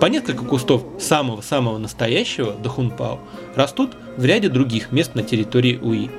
По 0.00 0.06
несколько 0.06 0.44
кустов 0.44 0.84
самого-самого 0.98 1.78
настоящего 1.78 2.52
дахунпао 2.52 3.20
растут 3.54 3.92
в 4.16 4.24
ряде 4.24 4.48
других 4.48 4.90
мест 4.90 5.14
на 5.14 5.22
территории 5.22 5.78
Уи. 5.80 6.10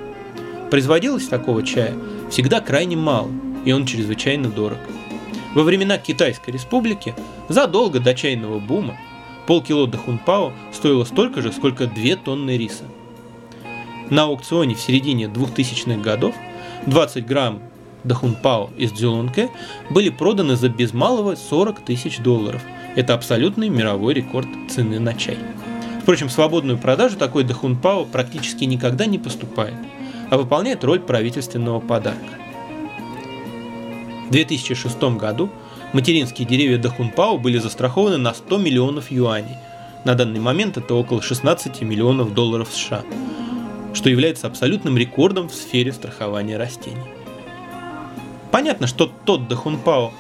Производилось 0.72 1.28
такого 1.28 1.64
чая 1.64 1.94
всегда 2.32 2.62
крайне 2.62 2.96
мало, 2.96 3.30
и 3.66 3.72
он 3.72 3.86
чрезвычайно 3.86 4.50
дорог. 4.50 4.80
Во 5.54 5.64
времена 5.64 5.98
Китайской 5.98 6.52
республики, 6.52 7.14
задолго 7.50 8.00
до 8.00 8.14
чайного 8.14 8.60
бума, 8.60 8.98
полкило 9.46 9.88
дахунпао 9.88 10.54
стоило 10.72 11.04
столько 11.04 11.42
же, 11.42 11.52
сколько 11.52 11.86
2 11.88 12.16
тонны 12.24 12.58
риса. 12.58 12.86
На 14.10 14.24
аукционе 14.24 14.76
в 14.76 14.80
середине 14.80 15.26
2000-х 15.26 16.02
годов 16.02 16.36
20 16.86 17.26
грамм 17.26 17.62
дахунпао 18.04 18.70
из 18.78 18.92
Дзюлунке 18.92 19.50
были 19.90 20.10
проданы 20.10 20.56
за 20.56 20.70
без 20.70 20.94
малого 20.94 21.36
40 21.36 21.84
тысяч 21.84 22.20
долларов. 22.20 22.62
Это 22.96 23.14
абсолютный 23.14 23.70
мировой 23.70 24.14
рекорд 24.14 24.48
цены 24.70 25.00
на 25.00 25.14
чай. 25.14 25.38
Впрочем, 26.02 26.28
в 26.28 26.32
свободную 26.32 26.78
продажу 26.78 27.18
такой 27.18 27.44
дахунпао 27.44 28.06
практически 28.06 28.64
никогда 28.64 29.06
не 29.08 29.18
поступает, 29.18 29.76
а 30.30 30.38
выполняет 30.38 30.84
роль 30.84 31.00
правительственного 31.00 31.80
подарка. 31.80 32.46
В 34.28 34.32
2006 34.32 35.02
году 35.18 35.50
материнские 35.94 36.48
деревья 36.48 36.80
Дахунпао 36.80 37.38
были 37.38 37.60
застрахованы 37.60 38.18
на 38.18 38.34
100 38.34 38.58
миллионов 38.58 39.12
юаней. 39.12 39.58
На 40.04 40.16
данный 40.16 40.40
момент 40.40 40.78
это 40.78 40.96
около 40.96 41.22
16 41.22 41.82
миллионов 41.82 42.34
долларов 42.34 42.70
США, 42.72 43.04
что 43.96 44.10
является 44.10 44.48
абсолютным 44.48 44.98
рекордом 44.98 45.50
в 45.50 45.56
сфере 45.56 45.92
страхования 45.92 46.58
растений. 46.58 47.02
Понятно, 48.52 48.88
что 48.88 49.12
тот 49.26 49.48
Дахунпао, 49.48 50.14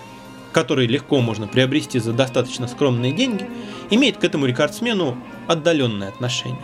который 0.51 0.87
легко 0.87 1.19
можно 1.21 1.47
приобрести 1.47 1.99
за 1.99 2.13
достаточно 2.13 2.67
скромные 2.67 3.11
деньги, 3.11 3.47
имеет 3.89 4.17
к 4.17 4.23
этому 4.23 4.45
рекордсмену 4.47 5.17
отдаленное 5.47 6.09
отношение. 6.09 6.61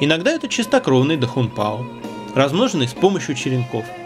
Иногда 0.00 0.30
это 0.30 0.48
чистокровный 0.48 1.16
Дахунпао, 1.16 1.84
размноженный 2.34 2.86
с 2.86 2.94
помощью 2.94 3.34
черенков– 3.34 3.84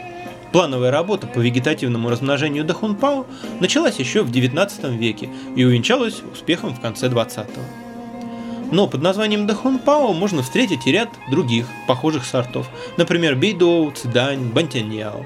Плановая 0.53 0.91
работа 0.91 1.29
по 1.29 1.39
вегетативному 1.39 2.09
размножению 2.09 2.65
дахунпао 2.65 3.25
началась 3.61 4.01
еще 4.01 4.23
в 4.23 4.33
19 4.33 4.85
веке 4.99 5.31
и 5.55 5.65
увенчалась 5.65 6.23
успехом 6.33 6.75
в 6.75 6.81
конце 6.81 7.07
20-го. 7.07 7.61
Но 8.71 8.87
под 8.87 9.03
названием 9.03 9.47
дахунпао 9.47 10.13
можно 10.13 10.43
встретить 10.43 10.87
и 10.87 10.93
ряд 10.93 11.11
других 11.31 11.67
похожих 11.89 12.25
сортов, 12.25 12.69
например, 12.97 13.35
бейдоу, 13.35 13.91
цидань, 13.91 14.51
бантяньяо, 14.51 15.25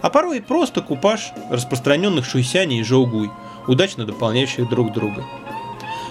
а 0.00 0.10
порой 0.10 0.40
просто 0.40 0.80
купаж 0.80 1.32
распространенных 1.50 2.24
шуйсяни 2.24 2.80
и 2.80 2.82
жоугуй, 2.82 3.30
удачно 3.66 4.06
дополняющих 4.06 4.68
друг 4.68 4.92
друга. 4.92 5.24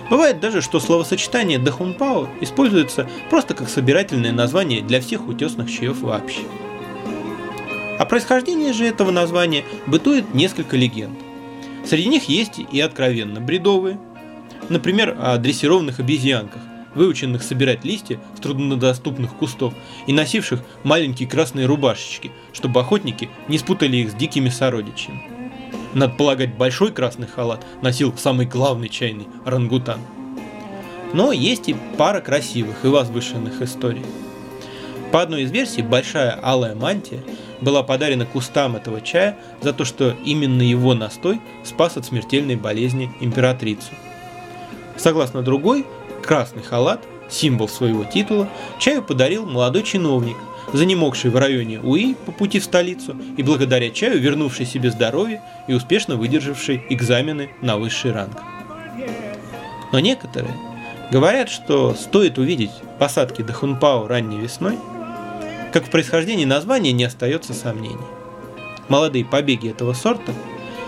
Бывает 0.10 0.40
даже, 0.40 0.62
что 0.62 0.80
словосочетание 0.80 1.58
дахунпао 1.58 2.30
используется 2.42 3.10
просто 3.32 3.56
как 3.56 3.70
собирательное 3.70 4.32
название 4.32 4.82
для 4.82 5.02
всех 5.02 5.28
утесных 5.28 5.72
чаев 5.72 6.02
вообще. 6.02 6.42
О 7.98 8.06
происхождении 8.06 8.72
же 8.72 8.86
этого 8.86 9.10
названия 9.10 9.64
бытует 9.88 10.36
несколько 10.36 10.78
легенд. 10.78 11.18
Среди 11.86 12.10
них 12.10 12.30
есть 12.30 12.60
и 12.60 12.80
откровенно 12.80 13.40
бредовые. 13.40 13.98
Например, 14.70 15.16
о 15.20 15.38
дрессированных 15.38 16.00
обезьянках, 16.00 16.62
выученных 16.96 17.44
собирать 17.44 17.86
листья 17.86 18.20
с 18.36 18.40
труднодоступных 18.40 19.36
кустов 19.36 19.74
и 20.08 20.14
носивших 20.14 20.62
маленькие 20.84 21.30
красные 21.30 21.66
рубашечки, 21.66 22.32
чтобы 22.54 22.80
охотники 22.80 23.30
не 23.48 23.58
спутали 23.58 23.98
их 23.98 24.12
с 24.12 24.16
дикими 24.16 24.50
сородичами. 24.50 25.22
Надо 25.94 26.14
полагать, 26.14 26.56
большой 26.56 26.92
красный 26.92 27.28
халат 27.28 27.66
носил 27.82 28.14
самый 28.18 28.46
главный 28.46 28.90
чайный 28.90 29.28
рангутан. 29.46 30.00
Но 31.14 31.32
есть 31.32 31.70
и 31.70 31.76
пара 31.98 32.20
красивых 32.20 32.84
и 32.84 32.88
возвышенных 32.88 33.62
историй. 33.62 34.06
По 35.12 35.22
одной 35.22 35.44
из 35.44 35.52
версий, 35.52 35.82
большая 35.82 36.38
алая 36.44 36.76
мантия 36.76 37.24
была 37.62 37.84
подарена 37.84 38.26
кустам 38.26 38.76
этого 38.76 39.00
чая 39.00 39.38
за 39.62 39.72
то, 39.72 39.86
что 39.86 40.14
именно 40.26 40.62
его 40.62 40.94
настой 40.94 41.40
спас 41.64 41.96
от 41.96 42.06
смертельной 42.06 42.58
болезни 42.58 43.10
императрицу. 43.22 43.92
Согласно 44.98 45.42
другой, 45.42 45.86
красный 46.26 46.64
халат, 46.64 47.06
символ 47.30 47.68
своего 47.70 48.04
титула, 48.04 48.50
чаю 48.80 49.02
подарил 49.02 49.46
молодой 49.46 49.84
чиновник, 49.84 50.38
занемогший 50.74 51.32
в 51.32 51.38
районе 51.38 51.80
Уи 51.80 52.16
по 52.26 52.32
пути 52.32 52.60
в 52.60 52.64
столицу 52.64 53.16
и 53.38 53.44
благодаря 53.44 53.90
чаю 53.92 54.20
вернувший 54.20 54.66
себе 54.66 54.92
здоровье 54.92 55.42
и 55.68 55.74
успешно 55.74 56.16
выдержавший 56.16 56.84
экзамены 56.90 57.50
на 57.62 57.78
высший 57.78 58.12
ранг. 58.12 58.38
Но 59.92 60.00
некоторые 60.00 60.56
говорят, 61.12 61.50
что 61.50 61.94
стоит 61.94 62.38
увидеть 62.38 62.72
посадки 63.00 63.42
Дахунпао 63.42 64.08
ранней 64.08 64.40
весной– 64.40 64.78
как 65.76 65.88
в 65.88 65.90
происхождении 65.90 66.46
названия 66.46 66.94
не 66.94 67.04
остается 67.04 67.54
сомнений. 67.54 67.98
Молодые 68.88 69.26
побеги 69.26 69.70
этого 69.70 69.92
сорта 69.92 70.32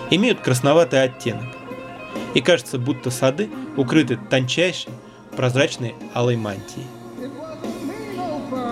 имеют 0.10 0.39
красноватый 0.39 1.04
оттенок. 1.04 1.43
И 2.36 2.39
кажется, 2.39 2.80
будто 2.80 3.12
сады 3.12 3.50
укрыты 3.76 4.17
тончайшей, 4.30 4.93
прозрачной 5.38 5.95
алой 6.13 6.36
мантией. 6.36 6.88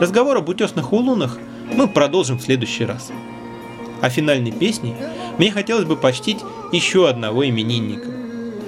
Разговор 0.02 0.36
об 0.36 0.50
утесных 0.50 0.92
улунах 0.92 1.38
мы 1.74 1.88
продолжим 1.88 2.38
в 2.38 2.42
следующий 2.42 2.84
раз. 2.84 3.12
А 4.02 4.10
финальной 4.10 4.52
песней 4.52 4.96
мне 5.38 5.52
хотелось 5.52 5.86
бы 5.86 5.96
почтить 5.96 6.40
еще 6.74 7.08
одного 7.08 7.48
именинника. 7.48 8.10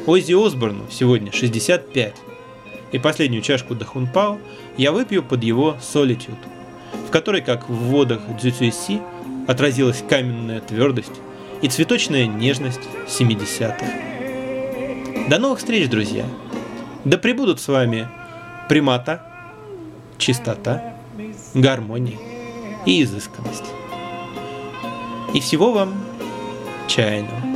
Оззи 0.05 0.33
Осборну 0.33 0.85
сегодня 0.89 1.33
65. 1.33 2.15
И 2.93 2.99
последнюю 2.99 3.41
чашку 3.41 3.75
Дахунпао 3.75 4.39
я 4.77 4.93
выпью 4.93 5.21
под 5.21 5.43
его 5.43 5.75
Solitude, 5.81 6.37
в 7.07 7.11
которой, 7.11 7.41
как 7.41 7.67
в 7.67 7.73
водах 7.73 8.21
Дзюцюэси, 8.39 9.01
отразилась 9.47 10.03
каменная 10.07 10.61
твердость 10.61 11.19
и 11.61 11.67
цветочная 11.67 12.25
нежность 12.25 12.87
70-х. 13.07 13.85
До 15.29 15.39
новых 15.39 15.59
встреч, 15.59 15.89
друзья! 15.89 16.25
Да 17.07 17.17
пребудут 17.17 17.61
с 17.61 17.69
вами 17.69 18.05
примата, 18.67 19.21
чистота, 20.17 20.95
гармония 21.53 22.17
и 22.85 23.01
изысканность. 23.01 23.63
И 25.33 25.39
всего 25.39 25.71
вам 25.71 25.93
чайного. 26.89 27.46